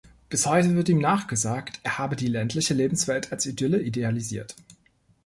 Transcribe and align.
Bis 0.29 0.47
heute 0.47 0.73
wird 0.73 0.89
ihm 0.89 0.97
nachgesagt, 0.97 1.79
er 1.83 1.99
habe 1.99 2.15
die 2.15 2.25
ländliche 2.25 2.73
Lebenswelt 2.73 3.31
als 3.31 3.45
Idylle 3.45 3.83
idealisiert. 3.83 4.55